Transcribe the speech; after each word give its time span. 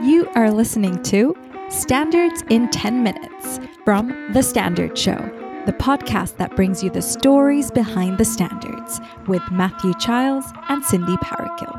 You 0.00 0.28
are 0.36 0.52
listening 0.52 1.02
to 1.04 1.34
Standards 1.70 2.44
in 2.50 2.70
10 2.70 3.02
Minutes 3.02 3.58
from 3.84 4.32
The 4.32 4.44
Standard 4.44 4.96
Show, 4.96 5.16
the 5.66 5.72
podcast 5.72 6.36
that 6.36 6.54
brings 6.54 6.84
you 6.84 6.90
the 6.90 7.02
stories 7.02 7.72
behind 7.72 8.16
the 8.16 8.24
standards 8.24 9.00
with 9.26 9.42
Matthew 9.50 9.92
Childs 9.94 10.46
and 10.68 10.84
Cindy 10.84 11.16
Parakill. 11.16 11.76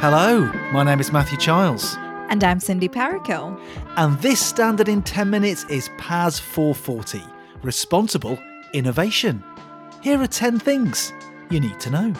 Hello, 0.00 0.52
my 0.74 0.82
name 0.82 1.00
is 1.00 1.10
Matthew 1.10 1.38
Childs. 1.38 1.96
And 2.28 2.44
I'm 2.44 2.60
Cindy 2.60 2.90
Parakill. 2.90 3.58
And 3.96 4.18
this 4.20 4.38
standard 4.38 4.90
in 4.90 5.00
10 5.00 5.30
minutes 5.30 5.64
is 5.70 5.88
PAS 5.96 6.38
440 6.38 7.22
Responsible 7.62 8.38
Innovation. 8.74 9.42
Here 10.02 10.20
are 10.20 10.26
10 10.26 10.58
things 10.58 11.14
you 11.48 11.58
need 11.58 11.80
to 11.80 11.88
know. 11.88 12.12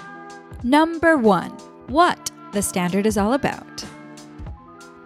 Number 0.63 1.19
one, 1.19 1.51
what 1.89 2.31
the 2.53 2.63
standard 2.63 3.05
is 3.05 3.19
all 3.19 3.35
about. 3.35 3.85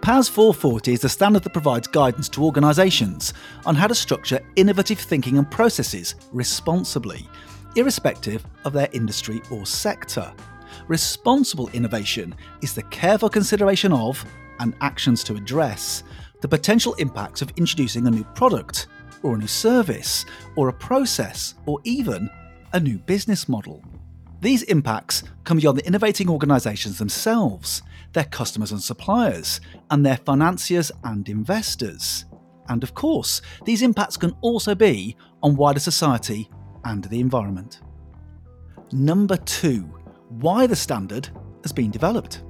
PAS 0.01 0.27
440 0.29 0.93
is 0.93 1.01
the 1.01 1.09
standard 1.09 1.43
that 1.43 1.53
provides 1.53 1.87
guidance 1.87 2.27
to 2.29 2.43
organisations 2.43 3.35
on 3.67 3.75
how 3.75 3.85
to 3.85 3.93
structure 3.93 4.39
innovative 4.55 4.97
thinking 4.97 5.37
and 5.37 5.49
processes 5.51 6.15
responsibly, 6.31 7.27
irrespective 7.75 8.43
of 8.65 8.73
their 8.73 8.89
industry 8.93 9.43
or 9.51 9.63
sector. 9.63 10.33
Responsible 10.87 11.69
innovation 11.69 12.33
is 12.63 12.73
the 12.73 12.81
careful 12.83 13.29
consideration 13.29 13.93
of, 13.93 14.25
and 14.59 14.73
actions 14.81 15.23
to 15.25 15.35
address, 15.35 16.01
the 16.41 16.47
potential 16.47 16.95
impacts 16.95 17.43
of 17.43 17.51
introducing 17.55 18.07
a 18.07 18.11
new 18.11 18.23
product, 18.33 18.87
or 19.21 19.35
a 19.35 19.37
new 19.37 19.45
service, 19.45 20.25
or 20.55 20.69
a 20.69 20.73
process, 20.73 21.53
or 21.67 21.79
even 21.83 22.27
a 22.73 22.79
new 22.79 22.97
business 22.97 23.47
model. 23.47 23.83
These 24.41 24.63
impacts 24.63 25.23
come 25.43 25.57
beyond 25.57 25.77
the 25.77 25.85
innovating 25.85 26.27
organisations 26.27 26.97
themselves, 26.97 27.83
their 28.13 28.23
customers 28.23 28.71
and 28.71 28.81
suppliers, 28.81 29.61
and 29.91 30.05
their 30.05 30.17
financiers 30.17 30.91
and 31.03 31.29
investors. 31.29 32.25
And 32.67 32.83
of 32.83 32.95
course, 32.95 33.41
these 33.65 33.83
impacts 33.83 34.17
can 34.17 34.35
also 34.41 34.73
be 34.73 35.15
on 35.43 35.55
wider 35.55 35.79
society 35.79 36.49
and 36.85 37.03
the 37.05 37.19
environment. 37.19 37.81
Number 38.91 39.37
two, 39.37 39.83
why 40.29 40.65
the 40.65 40.75
standard 40.75 41.29
has 41.63 41.71
been 41.71 41.91
developed. 41.91 42.43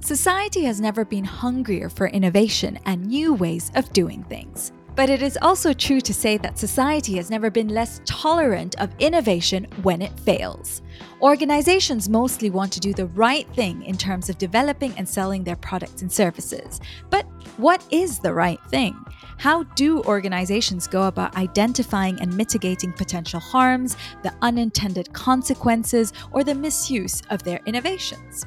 Society 0.00 0.64
has 0.64 0.80
never 0.80 1.04
been 1.04 1.24
hungrier 1.24 1.88
for 1.88 2.08
innovation 2.08 2.78
and 2.84 3.06
new 3.06 3.32
ways 3.32 3.70
of 3.74 3.90
doing 3.92 4.22
things. 4.24 4.72
But 4.96 5.10
it 5.10 5.20
is 5.20 5.38
also 5.42 5.74
true 5.74 6.00
to 6.00 6.14
say 6.14 6.38
that 6.38 6.58
society 6.58 7.16
has 7.16 7.28
never 7.28 7.50
been 7.50 7.68
less 7.68 8.00
tolerant 8.06 8.80
of 8.80 8.94
innovation 8.98 9.66
when 9.82 10.00
it 10.00 10.18
fails. 10.20 10.80
Organizations 11.20 12.08
mostly 12.08 12.48
want 12.48 12.72
to 12.72 12.80
do 12.80 12.94
the 12.94 13.04
right 13.08 13.46
thing 13.54 13.82
in 13.82 13.98
terms 13.98 14.30
of 14.30 14.38
developing 14.38 14.94
and 14.96 15.06
selling 15.06 15.44
their 15.44 15.56
products 15.56 16.00
and 16.00 16.10
services. 16.10 16.80
But 17.10 17.26
what 17.58 17.84
is 17.90 18.20
the 18.20 18.32
right 18.32 18.58
thing? 18.70 18.96
How 19.36 19.64
do 19.64 20.02
organizations 20.04 20.86
go 20.86 21.08
about 21.08 21.36
identifying 21.36 22.18
and 22.22 22.34
mitigating 22.34 22.94
potential 22.94 23.38
harms, 23.38 23.98
the 24.22 24.32
unintended 24.40 25.12
consequences, 25.12 26.14
or 26.32 26.42
the 26.42 26.54
misuse 26.54 27.20
of 27.28 27.42
their 27.42 27.60
innovations? 27.66 28.46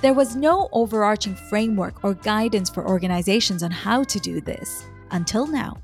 There 0.00 0.14
was 0.14 0.34
no 0.34 0.70
overarching 0.72 1.34
framework 1.34 2.02
or 2.02 2.14
guidance 2.14 2.70
for 2.70 2.88
organizations 2.88 3.62
on 3.62 3.70
how 3.70 4.02
to 4.04 4.18
do 4.18 4.40
this 4.40 4.86
until 5.14 5.46
now. 5.46 5.78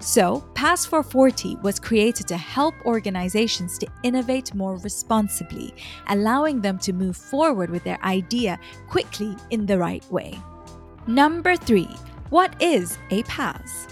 So, 0.00 0.44
PAS 0.54 0.84
440 0.84 1.56
was 1.62 1.80
created 1.80 2.28
to 2.28 2.36
help 2.36 2.74
organizations 2.84 3.78
to 3.78 3.86
innovate 4.02 4.54
more 4.54 4.76
responsibly, 4.76 5.72
allowing 6.08 6.60
them 6.60 6.78
to 6.80 6.92
move 6.92 7.16
forward 7.16 7.70
with 7.70 7.84
their 7.84 8.02
idea 8.04 8.58
quickly 8.88 9.34
in 9.50 9.64
the 9.64 9.78
right 9.78 10.04
way. 10.12 10.38
Number 11.06 11.56
three, 11.56 11.88
what 12.28 12.60
is 12.60 12.98
a 13.10 13.22
PAS? 13.22 13.86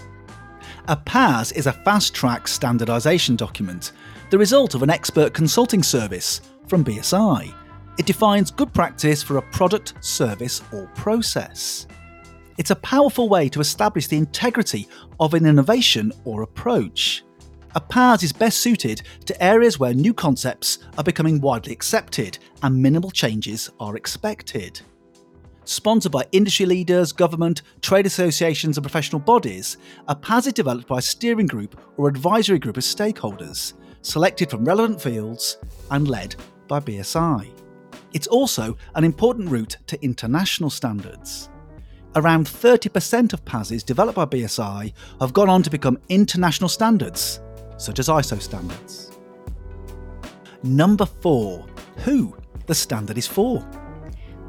A 0.87 0.97
PAS 0.97 1.51
is 1.53 1.65
a 1.65 1.73
fast 1.73 2.13
track 2.13 2.43
standardisation 2.45 3.37
document, 3.37 3.93
the 4.29 4.37
result 4.37 4.75
of 4.75 4.83
an 4.83 4.89
expert 4.89 5.33
consulting 5.33 5.81
service 5.81 6.41
from 6.67 6.83
BSI. 6.83 7.53
It 7.97 8.05
defines 8.05 8.51
good 8.51 8.73
practice 8.73 9.23
for 9.23 9.37
a 9.37 9.41
product, 9.41 9.93
service, 10.01 10.61
or 10.71 10.87
process. 10.95 11.87
It's 12.57 12.71
a 12.71 12.75
powerful 12.75 13.29
way 13.29 13.49
to 13.49 13.61
establish 13.61 14.07
the 14.07 14.17
integrity 14.17 14.87
of 15.19 15.33
an 15.33 15.45
innovation 15.45 16.11
or 16.23 16.43
approach. 16.43 17.23
A 17.73 17.81
PAS 17.81 18.21
is 18.21 18.31
best 18.31 18.59
suited 18.59 19.01
to 19.25 19.43
areas 19.43 19.79
where 19.79 19.95
new 19.95 20.13
concepts 20.13 20.77
are 20.95 21.03
becoming 21.03 21.41
widely 21.41 21.73
accepted 21.73 22.37
and 22.61 22.79
minimal 22.79 23.09
changes 23.09 23.71
are 23.79 23.95
expected. 23.95 24.79
Sponsored 25.65 26.11
by 26.11 26.25
industry 26.31 26.67
leaders, 26.67 27.11
government, 27.11 27.63
trade 27.81 28.05
associations, 28.05 28.77
and 28.77 28.83
professional 28.83 29.19
bodies, 29.19 29.77
a 30.07 30.15
PAS 30.15 30.45
is 30.45 30.53
developed 30.53 30.87
by 30.87 30.99
a 30.99 31.01
steering 31.01 31.47
group 31.47 31.79
or 31.97 32.07
advisory 32.07 32.59
group 32.59 32.77
of 32.77 32.83
stakeholders, 32.83 33.73
selected 34.03 34.51
from 34.51 34.65
relevant 34.65 35.01
fields 35.01 35.57
and 35.89 36.07
led 36.07 36.35
by 36.67 36.79
BSI. 36.79 37.49
It's 38.11 38.27
also 38.27 38.77
an 38.93 39.03
important 39.03 39.49
route 39.49 39.77
to 39.87 40.03
international 40.03 40.69
standards 40.69 41.49
around 42.15 42.47
30% 42.47 43.33
of 43.33 43.43
PASs 43.45 43.83
developed 43.83 44.15
by 44.15 44.25
BSI 44.25 44.93
have 45.19 45.33
gone 45.33 45.49
on 45.49 45.63
to 45.63 45.69
become 45.69 45.99
international 46.09 46.69
standards, 46.69 47.39
such 47.77 47.99
as 47.99 48.07
ISO 48.07 48.41
standards. 48.41 49.11
Number 50.63 51.05
4. 51.05 51.65
Who 52.05 52.37
the 52.67 52.75
standard 52.75 53.17
is 53.17 53.27
for. 53.27 53.65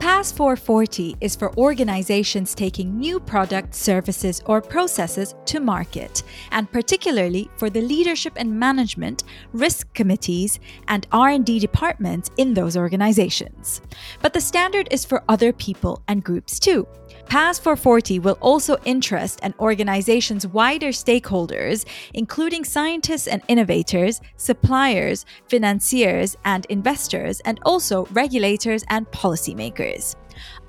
PAS 0.04 0.32
440 0.32 1.16
is 1.22 1.34
for 1.34 1.56
organizations 1.56 2.54
taking 2.54 2.98
new 2.98 3.18
products, 3.18 3.78
services, 3.78 4.42
or 4.44 4.60
processes 4.60 5.34
to 5.46 5.60
market, 5.60 6.22
and 6.50 6.70
particularly 6.70 7.48
for 7.56 7.70
the 7.70 7.80
leadership 7.80 8.34
and 8.36 8.60
management, 8.60 9.24
risk 9.54 9.90
committees, 9.94 10.60
and 10.88 11.06
R&D 11.10 11.58
departments 11.58 12.30
in 12.36 12.52
those 12.52 12.76
organizations. 12.76 13.80
But 14.20 14.34
the 14.34 14.42
standard 14.42 14.88
is 14.90 15.06
for 15.06 15.24
other 15.26 15.54
people 15.54 16.02
and 16.06 16.22
groups 16.22 16.58
too. 16.58 16.86
PAS 17.26 17.58
440 17.58 18.18
will 18.18 18.38
also 18.40 18.76
interest 18.84 19.40
an 19.42 19.54
organization's 19.58 20.46
wider 20.46 20.88
stakeholders, 20.88 21.86
including 22.12 22.64
scientists 22.64 23.26
and 23.26 23.42
innovators, 23.48 24.20
suppliers, 24.36 25.24
financiers, 25.48 26.36
and 26.44 26.66
investors, 26.66 27.40
and 27.40 27.58
also 27.64 28.04
regulators 28.12 28.84
and 28.88 29.10
policymakers. 29.10 29.93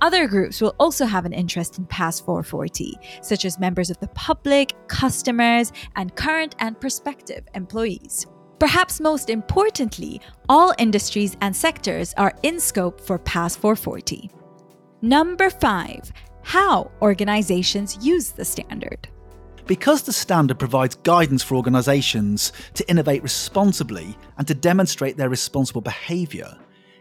Other 0.02 0.28
groups 0.28 0.62
will 0.62 0.76
also 0.80 1.06
have 1.06 1.26
an 1.26 1.34
interest 1.34 1.78
in 1.78 1.86
PAS 1.86 2.20
440, 2.20 2.94
such 3.22 3.46
as 3.46 3.60
members 3.60 3.90
of 3.90 4.00
the 4.00 4.08
public, 4.10 4.76
customers, 4.88 5.72
and 5.96 6.16
current 6.16 6.56
and 6.60 6.80
prospective 6.80 7.46
employees. 7.56 8.28
Perhaps 8.60 9.02
most 9.02 9.30
importantly, 9.30 10.22
all 10.50 10.74
industries 10.78 11.36
and 11.42 11.56
sectors 11.56 12.14
are 12.16 12.34
in 12.44 12.60
scope 12.60 13.02
for 13.02 13.18
PAS 13.20 13.56
440. 13.56 14.30
Number 15.02 15.50
5 15.50 16.12
how 16.46 16.92
organizations 17.02 17.98
use 18.06 18.30
the 18.30 18.46
standard. 18.46 19.08
Because 19.66 20.04
the 20.04 20.14
standard 20.14 20.60
provides 20.60 20.94
guidance 20.94 21.42
for 21.42 21.56
organisations 21.56 22.54
to 22.76 22.88
innovate 22.88 23.24
responsibly 23.24 24.16
and 24.38 24.48
to 24.48 24.54
demonstrate 24.54 25.18
their 25.18 25.28
responsible 25.28 25.82
behaviour, 25.82 26.56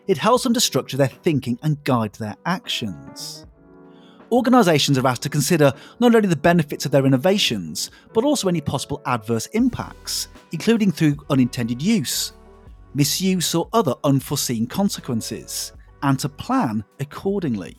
it 0.06 0.18
helps 0.18 0.42
them 0.44 0.54
to 0.54 0.60
structure 0.60 0.96
their 0.96 1.08
thinking 1.08 1.58
and 1.62 1.82
guide 1.84 2.14
their 2.14 2.36
actions. 2.46 3.46
Organisations 4.32 4.98
are 4.98 5.06
asked 5.06 5.22
to 5.22 5.28
consider 5.28 5.72
not 6.00 6.14
only 6.14 6.28
the 6.28 6.36
benefits 6.36 6.84
of 6.84 6.90
their 6.90 7.06
innovations, 7.06 7.90
but 8.12 8.24
also 8.24 8.48
any 8.48 8.60
possible 8.60 9.00
adverse 9.06 9.46
impacts, 9.46 10.28
including 10.52 10.90
through 10.90 11.16
unintended 11.30 11.80
use, 11.80 12.32
misuse, 12.94 13.54
or 13.54 13.68
other 13.72 13.94
unforeseen 14.02 14.66
consequences, 14.66 15.72
and 16.02 16.18
to 16.18 16.28
plan 16.28 16.84
accordingly. 17.00 17.76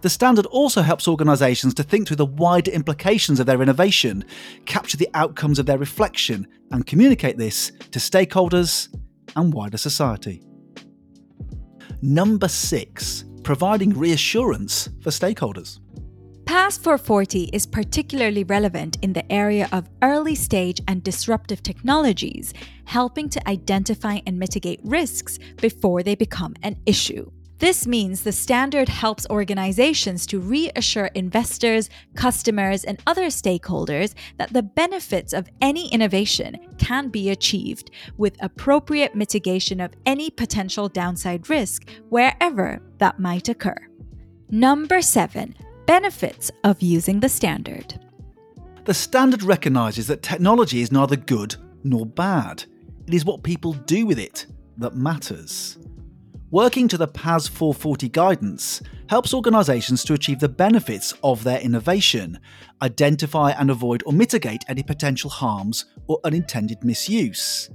The 0.00 0.10
standard 0.10 0.46
also 0.46 0.82
helps 0.82 1.08
organisations 1.08 1.74
to 1.74 1.82
think 1.82 2.06
through 2.06 2.16
the 2.16 2.26
wider 2.26 2.70
implications 2.70 3.40
of 3.40 3.46
their 3.46 3.62
innovation, 3.62 4.24
capture 4.66 4.96
the 4.96 5.08
outcomes 5.14 5.58
of 5.58 5.66
their 5.66 5.78
reflection, 5.78 6.46
and 6.70 6.86
communicate 6.86 7.36
this 7.38 7.72
to 7.90 7.98
stakeholders 7.98 8.94
and 9.36 9.52
wider 9.52 9.78
society. 9.78 10.47
Number 12.00 12.46
six, 12.46 13.24
providing 13.42 13.90
reassurance 13.90 14.88
for 15.00 15.10
stakeholders. 15.10 15.80
PAS 16.44 16.78
440 16.78 17.50
is 17.52 17.66
particularly 17.66 18.44
relevant 18.44 18.98
in 19.02 19.12
the 19.12 19.30
area 19.32 19.68
of 19.72 19.90
early 20.00 20.36
stage 20.36 20.80
and 20.86 21.02
disruptive 21.02 21.60
technologies, 21.60 22.54
helping 22.84 23.28
to 23.30 23.48
identify 23.48 24.20
and 24.26 24.38
mitigate 24.38 24.78
risks 24.84 25.40
before 25.56 26.04
they 26.04 26.14
become 26.14 26.54
an 26.62 26.76
issue. 26.86 27.28
This 27.58 27.88
means 27.88 28.22
the 28.22 28.30
standard 28.30 28.88
helps 28.88 29.26
organizations 29.30 30.26
to 30.26 30.38
reassure 30.38 31.06
investors, 31.06 31.90
customers, 32.14 32.84
and 32.84 33.02
other 33.04 33.26
stakeholders 33.26 34.14
that 34.36 34.52
the 34.52 34.62
benefits 34.62 35.32
of 35.32 35.48
any 35.60 35.88
innovation 35.92 36.56
can 36.78 37.08
be 37.08 37.30
achieved 37.30 37.90
with 38.16 38.36
appropriate 38.40 39.16
mitigation 39.16 39.80
of 39.80 39.92
any 40.06 40.30
potential 40.30 40.88
downside 40.88 41.50
risk 41.50 41.88
wherever 42.10 42.80
that 42.98 43.18
might 43.18 43.48
occur. 43.48 43.76
Number 44.50 45.02
seven, 45.02 45.56
benefits 45.86 46.52
of 46.62 46.80
using 46.80 47.18
the 47.18 47.28
standard. 47.28 47.98
The 48.84 48.94
standard 48.94 49.42
recognises 49.42 50.06
that 50.06 50.22
technology 50.22 50.80
is 50.80 50.92
neither 50.92 51.16
good 51.16 51.56
nor 51.82 52.06
bad. 52.06 52.64
It 53.06 53.14
is 53.14 53.24
what 53.24 53.42
people 53.42 53.72
do 53.72 54.06
with 54.06 54.18
it 54.18 54.46
that 54.76 54.94
matters. 54.94 55.77
Working 56.50 56.88
to 56.88 56.96
the 56.96 57.06
PAS 57.06 57.46
440 57.46 58.08
guidance 58.08 58.80
helps 59.10 59.34
organisations 59.34 60.02
to 60.04 60.14
achieve 60.14 60.40
the 60.40 60.48
benefits 60.48 61.12
of 61.22 61.44
their 61.44 61.60
innovation, 61.60 62.40
identify 62.80 63.50
and 63.50 63.70
avoid 63.70 64.02
or 64.06 64.14
mitigate 64.14 64.64
any 64.66 64.82
potential 64.82 65.28
harms 65.28 65.84
or 66.06 66.18
unintended 66.24 66.82
misuse, 66.82 67.68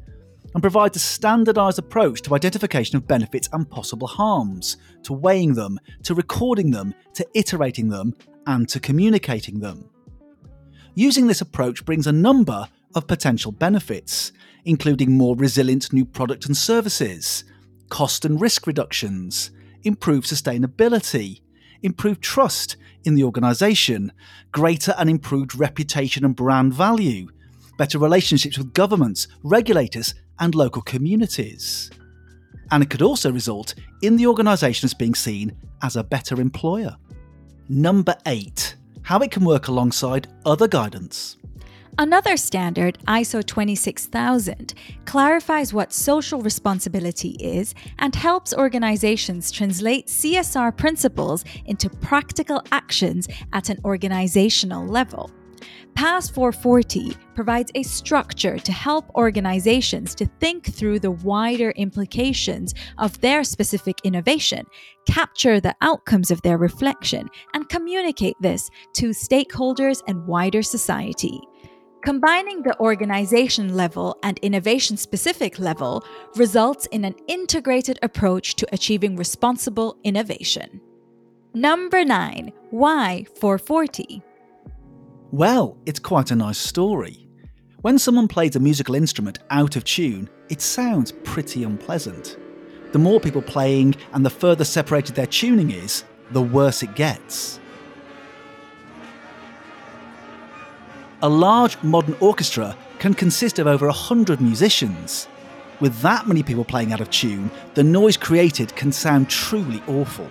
and 0.55 0.63
provides 0.63 0.97
a 0.97 0.99
standardised 0.99 1.77
approach 1.77 2.23
to 2.23 2.33
identification 2.33 2.97
of 2.97 3.07
benefits 3.07 3.47
and 3.53 3.69
possible 3.69 4.07
harms, 4.07 4.77
to 5.03 5.13
weighing 5.13 5.53
them, 5.53 5.79
to 6.01 6.15
recording 6.15 6.71
them, 6.71 6.95
to 7.13 7.27
iterating 7.35 7.89
them, 7.89 8.15
and 8.47 8.67
to 8.69 8.79
communicating 8.79 9.59
them. 9.59 9.87
Using 10.95 11.27
this 11.27 11.41
approach 11.41 11.85
brings 11.85 12.07
a 12.07 12.11
number 12.11 12.67
of 12.95 13.05
potential 13.05 13.51
benefits, 13.51 14.31
including 14.65 15.11
more 15.11 15.35
resilient 15.35 15.93
new 15.93 16.05
product 16.05 16.47
and 16.47 16.57
services 16.57 17.43
cost 17.93 18.25
and 18.25 18.41
risk 18.41 18.65
reductions, 18.65 19.51
improve 19.83 20.23
sustainability, 20.23 21.41
improve 21.83 22.19
trust 22.19 22.75
in 23.03 23.13
the 23.13 23.23
organisation, 23.23 24.11
greater 24.51 24.95
and 24.97 25.11
improved 25.11 25.55
reputation 25.55 26.25
and 26.25 26.35
brand 26.35 26.73
value, 26.73 27.27
better 27.77 27.99
relationships 27.99 28.57
with 28.57 28.73
governments, 28.73 29.27
regulators, 29.43 30.15
and 30.39 30.55
local 30.55 30.81
communities. 30.81 31.91
And 32.71 32.81
it 32.81 32.89
could 32.89 33.03
also 33.03 33.31
result 33.31 33.75
in 34.01 34.15
the 34.15 34.25
organisation 34.25 34.87
as 34.87 34.95
being 34.95 35.13
seen 35.13 35.55
as 35.83 35.95
a 35.95 36.03
better 36.03 36.41
employer. 36.41 36.97
Number 37.69 38.15
8. 38.25 38.75
How 39.03 39.19
it 39.19 39.29
can 39.29 39.45
work 39.45 39.67
alongside 39.67 40.29
other 40.47 40.67
guidance. 40.67 41.37
Another 41.99 42.37
standard, 42.37 42.97
ISO 43.07 43.45
26000, 43.45 44.73
clarifies 45.05 45.73
what 45.75 45.93
social 45.93 46.41
responsibility 46.41 47.37
is 47.39 47.75
and 47.99 48.15
helps 48.15 48.51
organizations 48.51 49.51
translate 49.51 50.07
CSR 50.07 50.75
principles 50.75 51.45
into 51.65 51.91
practical 51.91 52.63
actions 52.71 53.27
at 53.53 53.69
an 53.69 53.79
organizational 53.85 54.87
level. 54.87 55.29
PAS 55.93 56.31
440 56.31 57.15
provides 57.35 57.71
a 57.75 57.83
structure 57.83 58.57
to 58.57 58.71
help 58.71 59.05
organizations 59.13 60.15
to 60.15 60.25
think 60.39 60.73
through 60.73 60.99
the 60.99 61.11
wider 61.11 61.71
implications 61.71 62.73
of 62.97 63.21
their 63.21 63.43
specific 63.43 63.99
innovation, 64.03 64.65
capture 65.05 65.59
the 65.59 65.75
outcomes 65.81 66.31
of 66.31 66.41
their 66.41 66.57
reflection, 66.57 67.29
and 67.53 67.69
communicate 67.69 68.35
this 68.41 68.71
to 68.93 69.09
stakeholders 69.09 70.01
and 70.07 70.25
wider 70.25 70.63
society. 70.63 71.39
Combining 72.03 72.63
the 72.63 72.77
organization 72.81 73.75
level 73.77 74.17
and 74.23 74.37
innovation 74.39 74.97
specific 74.97 75.57
level 75.57 76.03
results 76.35 76.85
in 76.87 77.05
an 77.05 77.15
integrated 77.29 77.97
approach 78.03 78.55
to 78.55 78.67
achieving 78.73 79.15
responsible 79.15 79.97
innovation. 80.03 80.81
Number 81.53 82.03
9. 82.03 82.51
Why 82.71 83.25
440? 83.39 84.21
Well, 85.31 85.77
it's 85.85 85.99
quite 85.99 86.31
a 86.31 86.35
nice 86.35 86.57
story. 86.57 87.29
When 87.83 87.97
someone 87.97 88.27
plays 88.27 88.57
a 88.57 88.59
musical 88.59 88.95
instrument 88.95 89.39
out 89.49 89.77
of 89.77 89.85
tune, 89.85 90.29
it 90.49 90.59
sounds 90.59 91.13
pretty 91.23 91.63
unpleasant. 91.63 92.37
The 92.91 92.99
more 92.99 93.21
people 93.21 93.41
playing 93.41 93.95
and 94.11 94.25
the 94.25 94.29
further 94.29 94.65
separated 94.65 95.15
their 95.15 95.27
tuning 95.27 95.71
is, 95.71 96.03
the 96.31 96.41
worse 96.41 96.83
it 96.83 96.95
gets. 96.95 97.61
A 101.23 101.29
large 101.29 101.81
modern 101.83 102.17
orchestra 102.19 102.75
can 102.99 103.13
consist 103.13 103.57
of 103.57 103.65
over 103.65 103.85
100 103.85 104.41
musicians. 104.41 105.29
With 105.79 106.01
that 106.01 106.27
many 106.27 106.43
people 106.43 106.65
playing 106.65 106.91
out 106.91 106.99
of 106.99 107.09
tune, 107.11 107.49
the 107.75 107.83
noise 107.83 108.17
created 108.17 108.75
can 108.75 108.91
sound 108.91 109.29
truly 109.29 109.81
awful. 109.87 110.29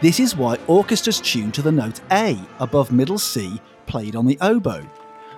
This 0.00 0.18
is 0.18 0.34
why 0.34 0.58
orchestras 0.66 1.20
tune 1.20 1.52
to 1.52 1.62
the 1.62 1.70
note 1.70 2.00
A 2.10 2.36
above 2.58 2.90
middle 2.90 3.20
C 3.20 3.60
played 3.86 4.16
on 4.16 4.26
the 4.26 4.36
oboe. 4.40 4.84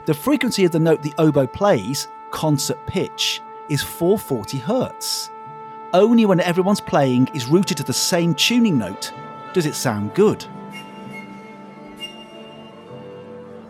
The 0.06 0.14
frequency 0.14 0.64
of 0.64 0.72
the 0.72 0.80
note 0.80 1.02
the 1.02 1.12
oboe 1.18 1.48
plays, 1.48 2.08
concert 2.30 2.78
pitch, 2.86 3.42
is 3.68 3.82
440 3.82 4.58
Hz. 4.58 5.28
Only 5.92 6.24
when 6.24 6.40
everyone's 6.40 6.80
playing 6.80 7.28
is 7.34 7.44
rooted 7.44 7.76
to 7.76 7.82
the 7.82 7.92
same 7.92 8.34
tuning 8.34 8.78
note 8.78 9.12
does 9.52 9.66
it 9.66 9.74
sound 9.74 10.14
good. 10.14 10.46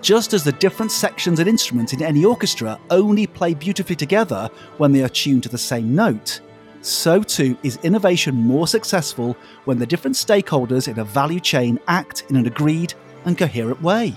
Just 0.02 0.34
as 0.34 0.42
the 0.42 0.50
different 0.52 0.90
sections 0.90 1.38
and 1.38 1.48
instruments 1.48 1.92
in 1.92 2.02
any 2.02 2.24
orchestra 2.24 2.76
only 2.90 3.24
play 3.24 3.54
beautifully 3.54 3.94
together 3.94 4.50
when 4.78 4.90
they 4.90 5.04
are 5.04 5.08
tuned 5.08 5.44
to 5.44 5.48
the 5.48 5.56
same 5.56 5.94
note, 5.94 6.40
so 6.80 7.22
too 7.22 7.56
is 7.62 7.78
innovation 7.84 8.34
more 8.34 8.66
successful 8.66 9.36
when 9.64 9.78
the 9.78 9.86
different 9.86 10.16
stakeholders 10.16 10.88
in 10.88 10.98
a 10.98 11.04
value 11.04 11.38
chain 11.38 11.78
act 11.86 12.24
in 12.30 12.34
an 12.34 12.46
agreed 12.46 12.92
and 13.24 13.38
coherent 13.38 13.80
way. 13.80 14.12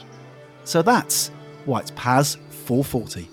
So 0.63 0.81
that's 0.81 1.29
why 1.65 1.81
it's 1.81 1.91
PAS 1.91 2.37
440. 2.49 3.29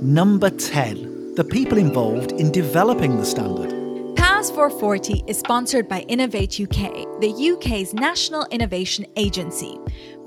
Number 0.00 0.50
10. 0.50 1.34
The 1.34 1.42
people 1.42 1.78
involved 1.78 2.30
in 2.32 2.52
developing 2.52 3.16
the 3.16 3.26
standard. 3.26 3.74
PAS 4.16 4.50
440 4.50 5.24
is 5.26 5.40
sponsored 5.40 5.88
by 5.88 6.02
Innovate 6.02 6.60
UK, 6.60 7.20
the 7.20 7.50
UK's 7.56 7.94
national 7.94 8.46
innovation 8.52 9.06
agency. 9.16 9.76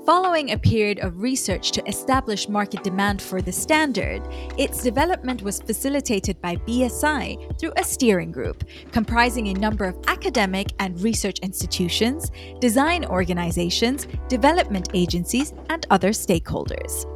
Following 0.04 0.50
a 0.50 0.58
period 0.58 0.98
of 0.98 1.22
research 1.22 1.70
to 1.70 1.88
establish 1.88 2.48
market 2.48 2.82
demand 2.82 3.22
for 3.22 3.40
the 3.40 3.52
standard, 3.52 4.20
its 4.58 4.82
development 4.82 5.42
was 5.42 5.60
facilitated 5.62 6.40
by 6.40 6.56
BSI 6.56 7.56
through 7.56 7.72
a 7.76 7.84
steering 7.84 8.32
group 8.32 8.64
comprising 8.90 9.48
a 9.48 9.54
number 9.54 9.84
of 9.84 9.96
academic 10.08 10.72
and 10.80 11.00
research 11.00 11.38
institutions, 11.38 12.32
design 12.58 13.04
organizations, 13.04 14.08
development 14.26 14.88
agencies, 14.92 15.54
and 15.70 15.86
other 15.90 16.10
stakeholders. 16.10 17.06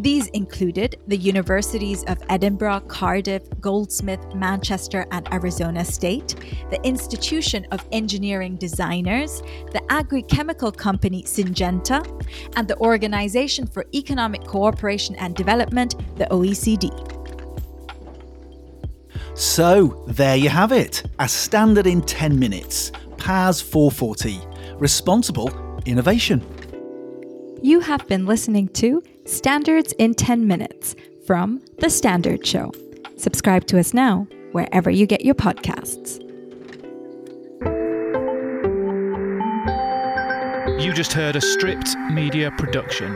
These 0.00 0.28
included 0.28 0.96
the 1.08 1.16
universities 1.18 2.04
of 2.04 2.16
Edinburgh, 2.30 2.80
Cardiff, 2.88 3.42
Goldsmith, 3.60 4.34
Manchester, 4.34 5.04
and 5.10 5.30
Arizona 5.30 5.84
State, 5.84 6.36
the 6.70 6.80
Institution 6.84 7.66
of 7.70 7.84
Engineering 7.92 8.56
Designers, 8.56 9.42
the 9.72 9.82
agri-chemical 9.90 10.72
company 10.72 11.22
Syngenta, 11.24 12.00
and 12.56 12.66
the 12.66 12.78
Organization 12.78 13.66
for 13.66 13.84
Economic 13.94 14.42
Cooperation 14.44 15.16
and 15.16 15.36
Development, 15.36 15.94
the 16.16 16.24
OECD. 16.30 16.88
So, 19.34 20.02
there 20.06 20.36
you 20.36 20.48
have 20.48 20.72
it. 20.72 21.02
A 21.18 21.28
standard 21.28 21.86
in 21.86 22.00
10 22.00 22.38
minutes. 22.38 22.90
PAS 23.18 23.60
440. 23.60 24.40
Responsible 24.78 25.50
innovation. 25.84 26.40
You 27.62 27.80
have 27.80 28.08
been 28.08 28.24
listening 28.24 28.68
to 28.68 29.02
Standards 29.26 29.92
in 29.98 30.14
10 30.14 30.46
Minutes 30.46 30.96
from 31.26 31.60
The 31.78 31.90
Standard 31.90 32.46
Show. 32.46 32.72
Subscribe 33.18 33.66
to 33.66 33.78
us 33.78 33.92
now, 33.92 34.26
wherever 34.52 34.88
you 34.88 35.06
get 35.06 35.26
your 35.26 35.34
podcasts. 35.34 36.22
You 40.82 40.94
just 40.94 41.12
heard 41.12 41.36
a 41.36 41.40
stripped 41.42 41.94
media 42.10 42.50
production. 42.52 43.14